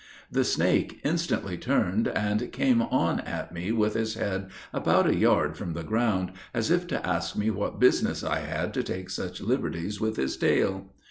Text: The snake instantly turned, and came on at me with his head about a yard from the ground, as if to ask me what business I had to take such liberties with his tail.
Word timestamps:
The 0.31 0.43
snake 0.43 0.99
instantly 1.03 1.59
turned, 1.59 2.07
and 2.07 2.51
came 2.51 2.81
on 2.81 3.19
at 3.19 3.51
me 3.53 3.71
with 3.71 3.93
his 3.93 4.15
head 4.15 4.49
about 4.73 5.05
a 5.07 5.15
yard 5.15 5.55
from 5.55 5.73
the 5.73 5.83
ground, 5.83 6.31
as 6.55 6.71
if 6.71 6.87
to 6.87 7.05
ask 7.07 7.35
me 7.35 7.51
what 7.51 7.79
business 7.79 8.23
I 8.23 8.39
had 8.39 8.73
to 8.73 8.81
take 8.81 9.11
such 9.11 9.41
liberties 9.41 10.01
with 10.01 10.15
his 10.17 10.35
tail. 10.37 10.87